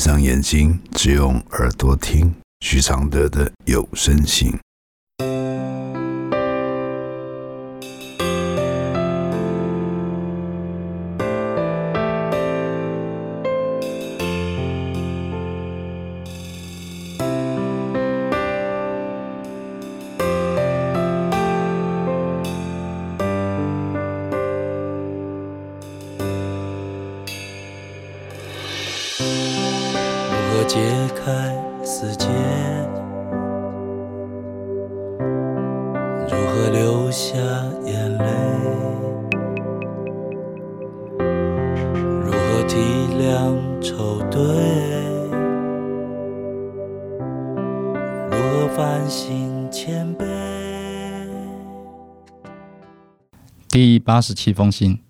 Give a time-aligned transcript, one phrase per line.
[0.00, 4.58] 上眼睛，只用耳朵听许常德的有声信。
[30.64, 30.78] 解
[31.16, 31.54] 开
[31.84, 32.26] 死结，
[36.28, 37.36] 如何流下
[37.84, 38.24] 眼泪？
[42.24, 42.76] 如何体
[43.18, 44.40] 谅愁对？
[48.30, 50.24] 如何反省谦卑？
[53.68, 55.00] 第八十七封信，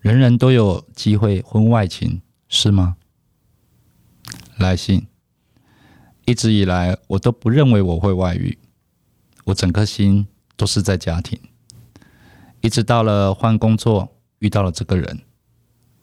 [0.00, 2.96] 人人都有机会婚外情，是吗？
[4.58, 5.06] 来信，
[6.24, 8.58] 一直以来我都不认为我会外遇，
[9.44, 11.38] 我整颗心都是在家庭。
[12.60, 15.20] 一直到了换工作，遇到了这个人，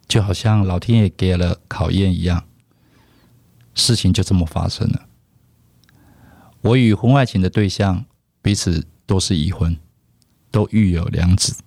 [0.07, 2.45] 就好像老天爷给了考验一样，
[3.73, 5.05] 事情就这么发生了。
[6.61, 8.05] 我与婚外情的对象
[8.41, 9.77] 彼此都是已婚，
[10.49, 11.57] 都育有两子。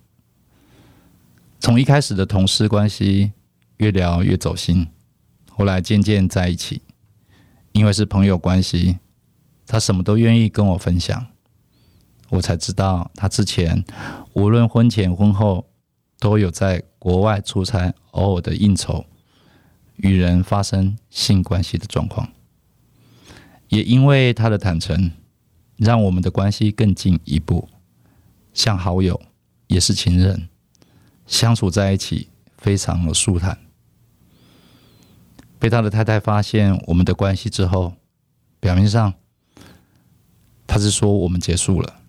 [1.59, 3.33] 从一开始的同事关系，
[3.77, 4.87] 越聊越走心。
[5.59, 6.81] 后来渐渐在一起，
[7.73, 8.97] 因为是朋友关系，
[9.67, 11.27] 他什么都愿意跟我分享。
[12.29, 13.83] 我才知道，他之前
[14.31, 15.69] 无论婚前婚后，
[16.17, 19.05] 都有在国外出差，偶尔的应酬，
[19.97, 22.29] 与人发生性关系的状况。
[23.67, 25.11] 也因为他的坦诚，
[25.75, 27.67] 让我们的关系更进一步，
[28.53, 29.19] 像好友，
[29.67, 30.47] 也是情人，
[31.27, 33.57] 相处在一起非常的舒坦。
[35.59, 37.93] 被他的太太发现我们的关系之后，
[38.61, 39.13] 表面上
[40.65, 41.99] 他是说我们结束了，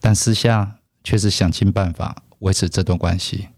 [0.00, 3.48] 但私下却是想尽办法维持这段关系。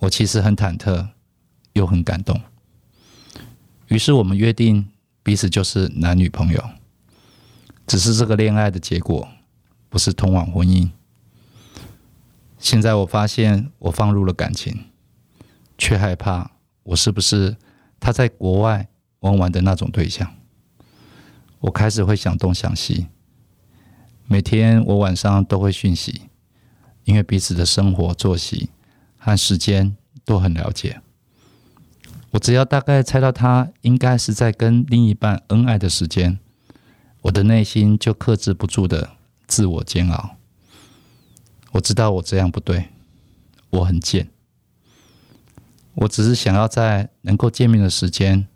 [0.00, 1.10] 我其实很忐忑，
[1.74, 2.40] 又很感动。
[3.86, 4.88] 于是我们约定
[5.22, 6.70] 彼此就是男女朋友，
[7.86, 9.28] 只是这个恋爱的结果
[9.88, 10.90] 不是通往婚姻。
[12.58, 14.86] 现在我发现我放入了感情，
[15.78, 16.50] 却害怕
[16.82, 17.56] 我是不是。
[18.00, 18.88] 他在国外
[19.20, 20.34] 玩玩的那种对象，
[21.60, 23.06] 我开始会想东想西。
[24.26, 26.22] 每天我晚上都会讯息，
[27.04, 28.70] 因为彼此的生活作息
[29.16, 31.00] 和时间都很了解。
[32.30, 36.38] 我只要大概猜到他应该是在跟另一半恩爱的时间，
[37.22, 39.12] 我的内心就克制不住的
[39.46, 40.36] 自我煎熬。
[41.72, 42.90] 我知道我这样不对，
[43.70, 44.28] 我很贱。
[46.00, 48.46] 我只是想要在能够见面的时间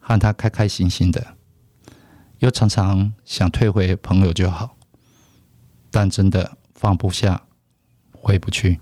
[0.00, 1.36] 和他开开心心的，
[2.40, 4.76] 又常常想退回朋友就好，
[5.88, 7.42] 但真的放不下，
[8.10, 8.80] 回不去。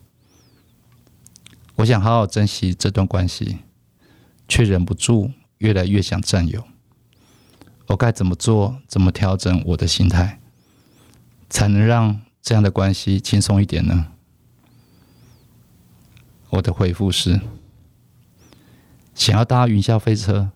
[1.76, 3.58] 我想好好珍惜这段关系，
[4.48, 6.64] 却忍不住越来越想占有。
[7.88, 8.80] 我该怎么做？
[8.86, 10.40] 怎么调整我的心态，
[11.50, 14.12] 才能让这样的关系轻松一点呢？
[16.48, 17.38] 我的回复是。
[19.19, 20.53] 想要搭云霄飞车，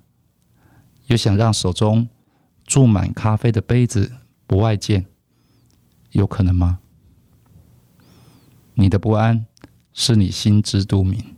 [1.06, 2.08] 又想让手中
[2.64, 4.12] 注满咖啡的杯子
[4.46, 5.04] 不外见，
[6.12, 6.78] 有可能吗？
[8.74, 9.44] 你的不安
[9.92, 11.34] 是你心知肚明。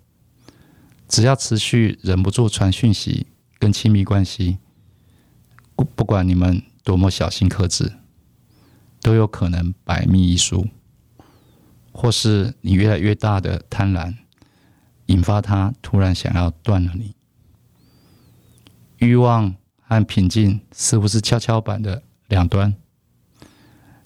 [1.08, 3.26] 只要持续忍不住传讯息
[3.58, 4.58] 跟亲密关系，
[5.74, 7.94] 不不管你们多么小心克制，
[9.00, 10.68] 都有可能百密一疏，
[11.90, 14.14] 或是你越来越大的贪婪。
[15.06, 17.14] 引发他突然想要断了你，
[18.98, 22.74] 欲望和平静似乎是跷跷板的两端，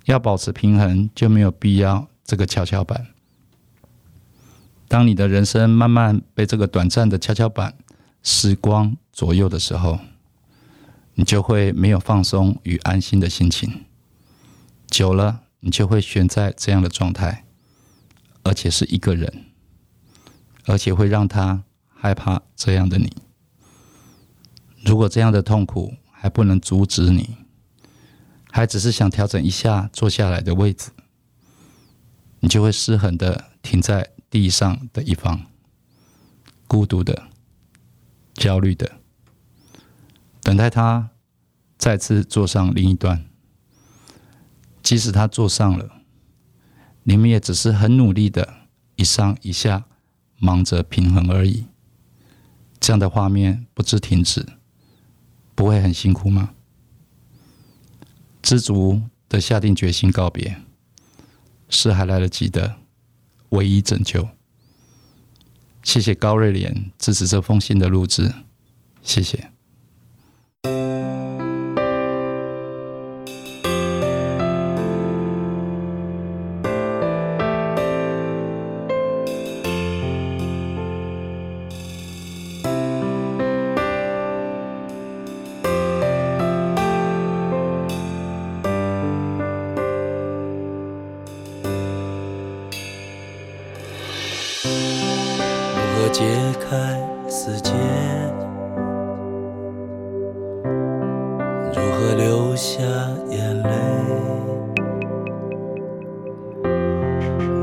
[0.06, 3.06] 要保持平衡就没有必要这个跷跷板。
[4.88, 7.74] 当你的人生慢慢被这个短暂的跷跷板
[8.22, 10.00] 时光左右的时候，
[11.14, 13.84] 你就会没有放松与安心的心情，
[14.88, 17.44] 久了你就会悬在这样的状态，
[18.42, 19.44] 而且是一个人。
[20.68, 23.10] 而且会让他害怕这样的你。
[24.84, 27.36] 如果这样的痛苦还不能阻止你，
[28.50, 30.90] 还只是想调整一下坐下来的位置，
[32.40, 35.46] 你就会失衡的停在地上的一方，
[36.66, 37.28] 孤独的、
[38.34, 38.92] 焦虑的，
[40.42, 41.10] 等待他
[41.78, 43.24] 再次坐上另一端。
[44.82, 46.02] 即使他坐上了，
[47.04, 48.54] 你们也只是很努力的
[48.96, 49.86] 一上一下。
[50.38, 51.66] 忙着平衡而已，
[52.80, 54.46] 这样的画面不知停止
[55.54, 56.54] 不会很辛苦吗？
[58.40, 60.62] 知足的下定决心告别，
[61.68, 62.76] 是还来得及的
[63.50, 64.28] 唯一拯救。
[65.82, 68.32] 谢谢高瑞莲支持这封信的录制，
[69.02, 69.52] 谢谢。
[102.58, 102.82] 下
[103.30, 103.70] 眼泪？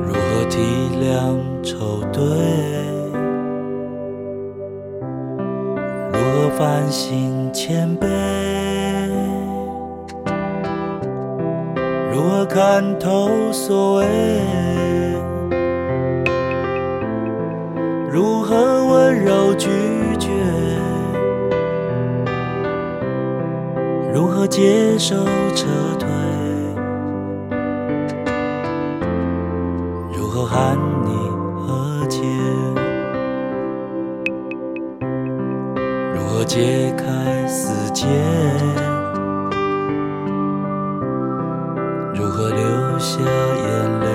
[0.08, 0.62] 如何体
[1.02, 2.24] 谅愁对？
[6.14, 8.08] 如何反省谦卑？
[12.14, 14.06] 如何看透所谓？
[18.10, 19.70] 如何温柔拒
[24.56, 25.14] 接受
[25.54, 25.68] 撤
[26.00, 26.08] 退？
[30.14, 31.12] 如何喊你
[31.60, 32.22] 和解？
[36.14, 38.08] 如何解开死结？
[42.14, 44.08] 如何流下眼泪？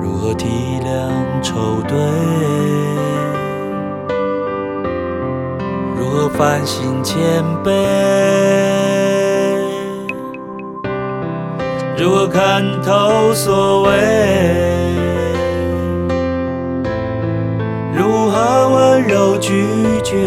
[0.00, 0.46] 如何体
[0.84, 1.10] 谅
[1.42, 2.57] 愁对？
[6.28, 7.72] 我反省千倍，
[11.96, 13.88] 如何看透所谓？
[17.96, 19.64] 如何温柔拒
[20.04, 20.18] 绝？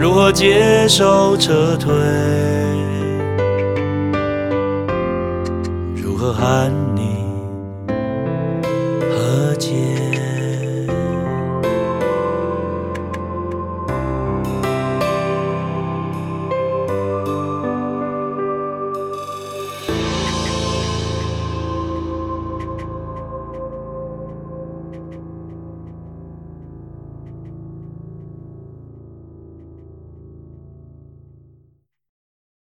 [0.00, 1.92] 如何接受撤退？
[5.94, 7.11] 如何喊你？